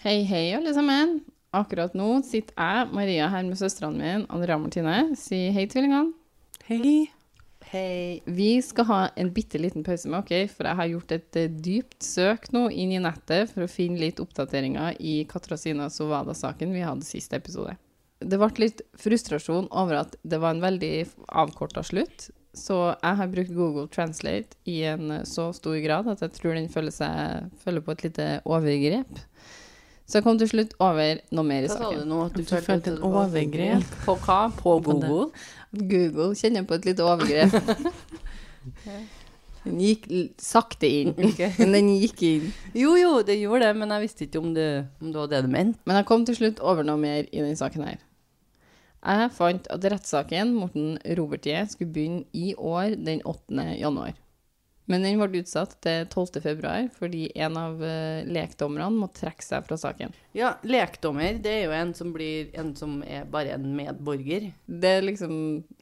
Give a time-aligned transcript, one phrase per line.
[0.00, 1.18] Hei, hei, alle sammen.
[1.52, 4.94] Akkurat nå sitter jeg, Maria, her med søstrene mine, Andrea Martine.
[5.20, 6.14] Si hei, tvillingene.
[6.64, 7.10] Hei.
[7.68, 8.22] Hei.
[8.24, 11.52] Vi skal ha en bitte liten pause med dere, for jeg har gjort et eh,
[11.52, 16.88] dypt søk nå inn i nettet for å finne litt oppdateringer i Katrasina Sovada-saken vi
[16.88, 17.76] hadde siste episode.
[18.24, 20.94] Det ble litt frustrasjon over at det var en veldig
[21.28, 26.24] avkorta slutt, så jeg har brukt Google Translate i en eh, så stor grad at
[26.24, 29.28] jeg tror den følger, seg, føler på et lite overgrep.
[30.10, 32.24] Så jeg kom til slutt over noe mer i Hva sa du nå?
[32.26, 33.96] At Du følte følte et det overgrep?
[34.02, 34.40] På hva?
[34.58, 34.90] På På.
[34.90, 35.30] Google?
[35.70, 37.54] Google kjenner på et lite overgrep.
[39.64, 40.06] Den gikk
[40.40, 41.12] sakte inn,
[41.60, 42.46] men den gikk inn.
[42.72, 44.68] Jo, jo, det gjorde det, men jeg visste ikke om det,
[45.02, 45.82] om det var det du mente.
[45.84, 48.00] Men jeg kom til slutt over noe mer i denne saken her.
[49.00, 53.68] Jeg fant at rettssaken Morten Robertie skulle begynne i år den 8.
[53.80, 54.16] januar.
[54.90, 56.40] Men den ble utsatt til 12.
[56.42, 60.14] februar fordi en av uh, lekdommerne må trekke seg fra saken.
[60.36, 64.50] Ja, lekdommer, det er jo en som blir en som er bare en medborger.
[64.66, 65.34] Det er liksom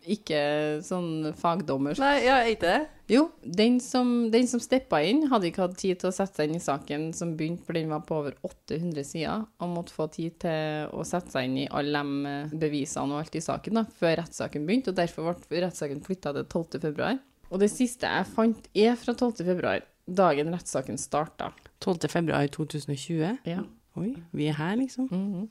[0.09, 0.41] ikke
[0.85, 1.99] sånn fagdommer.
[2.01, 2.79] Nei, ja, er ikke det?
[3.09, 6.51] Jo, den som, den som steppa inn, hadde ikke hatt tid til å sette seg
[6.51, 10.11] inn i saken som begynte, for den var på over 800 sider, og måtte få
[10.13, 13.81] tid til å sette seg inn i alle de eh, bevisene og alt i saken
[13.81, 17.17] da, før rettssaken begynte, og derfor ble rettssaken flytta til 12.
[17.51, 19.45] Og det siste jeg fant, er fra 12.
[19.47, 21.53] februar, dagen rettssaken starta.
[21.81, 22.09] 12.
[22.13, 23.39] februar 2020.
[23.49, 23.63] Ja.
[23.99, 25.09] Oi, vi er her, liksom.
[25.11, 25.49] Mhm.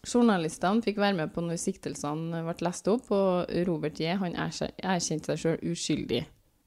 [0.00, 4.14] Journalistene fikk være med på når siktelsene ble lest opp, og Robert J.
[4.16, 6.22] han erkje- erkjente seg sjøl uskyldig.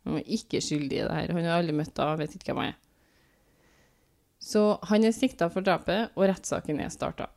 [0.06, 1.34] Han var ikke skyldig i det her.
[1.34, 2.78] Han har aldri møtt henne, vet ikke hvem han er.
[4.40, 7.30] Så han er sikta for drapet, og rettssaken er starta.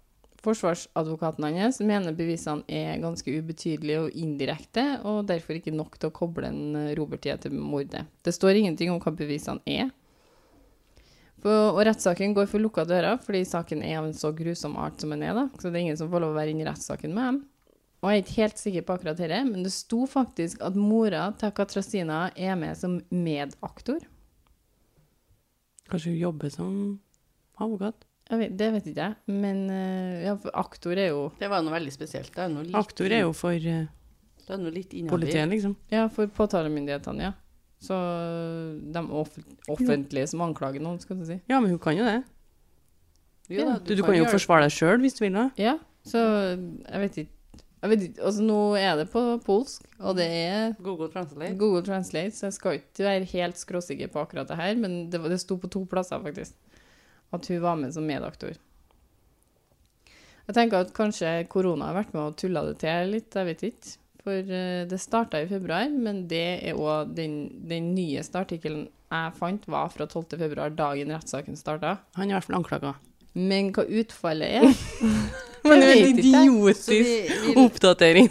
[0.46, 6.14] Forsvarsadvokaten hans mener bevisene er ganske ubetydelige og indirekte, og derfor ikke nok til å
[6.14, 7.34] koble en Robert J.
[7.42, 8.04] til mordet.
[8.22, 9.90] Det står ingenting om hva bevisene er.
[11.46, 15.12] Og rettssaken går for lukka dører, fordi saken er av en så grusom art som
[15.14, 15.34] den er.
[15.36, 15.44] da.
[15.58, 17.44] Så det er ingen som får lov å være inne i rettssaken med dem.
[18.02, 21.28] Og jeg er ikke helt sikker på akkurat dette, men det sto faktisk at mora
[21.38, 24.02] til Katrasina er med som medaktor.
[25.90, 26.76] Kanskje hun jobber som
[27.62, 28.06] advokat?
[28.26, 31.76] Jeg vet, det vet ikke jeg, men eh, ja, aktor er jo Det var noe
[31.76, 32.32] veldig spesielt.
[32.34, 33.84] Det er noe litt, Aktor er jo for uh,
[34.46, 35.76] det er noe litt politiet, liksom.
[35.90, 37.32] Ja, for påtalemyndighetene, ja.
[37.82, 37.94] Så
[38.94, 39.02] de
[39.70, 41.38] offentlige som anklager noen, skal du si.
[41.50, 42.20] Ja, men hun kan jo det.
[43.50, 45.34] Jo, da, Du, du kan jo gjøre- forsvare deg sjøl hvis du vil.
[45.38, 45.48] da.
[45.60, 45.76] Ja,
[46.06, 46.22] så
[46.58, 47.32] jeg vet ikke
[47.86, 51.54] jeg vet ikke, altså Nå er det på polsk, og det er Google Translate.
[51.60, 55.20] Google Translate, så jeg skal ikke være helt skråsikker på akkurat det her, men det,
[55.22, 56.56] det sto på to plasser, faktisk,
[57.34, 58.54] at hun var med som medaktor.
[60.46, 63.64] Jeg tenker at kanskje korona har vært med og tulla det til litt, jeg vet
[63.66, 63.94] ikke.
[64.26, 67.34] For eh, det starta i februar, men det er òg den,
[67.70, 70.34] den nyeste artikkelen jeg fant, var fra 12.
[70.38, 71.96] februar, dagen rettssaken starta.
[72.18, 72.94] Han er i hvert fall anklaga.
[73.36, 74.66] Men hva utfallet er
[75.66, 78.28] Men det er en idiotisk oppdatering.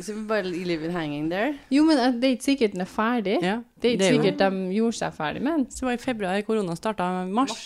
[0.00, 1.54] så vi bare leave it hanging there.
[1.72, 3.36] Jo, men eh, det er ikke sikkert den er ferdig.
[3.44, 5.66] Ja, Det er ikke det er sikkert de gjorde seg ferdig med den.
[5.68, 7.10] Så det var i februar korona starta.
[7.28, 7.58] Mars.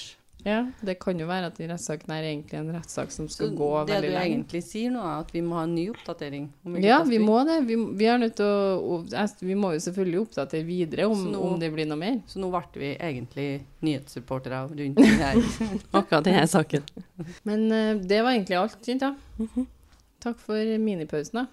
[0.45, 3.55] Ja, det kan jo være at den rettssaken er egentlig en rettssak som Så skal
[3.57, 4.25] gå det du lenge.
[4.29, 6.51] egentlig sier nå, er at vi må ha en ny oppdatering.
[6.67, 7.63] om Ja, vi må det.
[7.67, 8.99] Vi, vi er nødt til å
[9.41, 12.19] Vi må jo selvfølgelig oppdatere videre om, nå- om det blir noe mer.
[12.29, 15.41] Så nå ble vi egentlig nyhetssupportere rundt det her.
[16.03, 16.83] Akkurat denne saken.
[17.45, 19.15] Men eh, det var egentlig alt, jenta.
[20.21, 21.47] Takk for minipausen, da.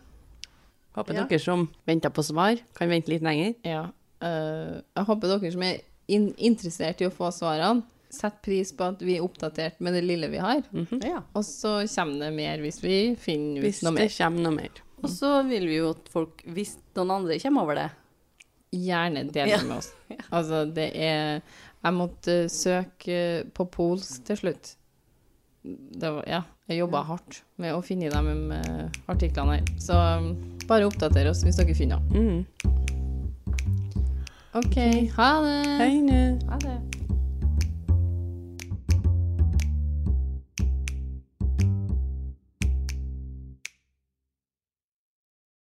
[0.97, 1.23] Håper Ja.
[1.25, 3.55] dere som venter på svar, kan vente litt lenger.
[3.63, 3.85] Ja.
[4.21, 5.79] Uh, jeg håper dere som er
[6.11, 10.03] in interessert i å få svarene, setter pris på at vi er oppdatert med det
[10.05, 10.61] lille vi har.
[11.01, 11.21] ja.
[11.33, 14.15] Og så kommer det mer hvis vi finner ut Hvis noe det mer.
[14.17, 14.81] kommer noe mer.
[15.01, 17.89] Og så vil vi jo at folk, hvis noen andre kommer over det
[18.71, 19.57] Gjerne del Ja.
[19.67, 19.89] med oss.
[20.31, 21.41] Altså, det er
[21.83, 23.17] Jeg måtte søke
[23.53, 24.75] på polsk til slutt.
[25.63, 28.53] Det var, ja, jeg jobba hardt med å finne de um,
[29.11, 29.65] artiklene her.
[29.81, 30.31] Så um,
[30.69, 32.45] bare oppdater oss hvis dere finner dem.
[32.45, 32.45] Mm.
[34.53, 34.77] OK,
[35.17, 35.59] ha det.
[35.81, 36.90] Hei nå.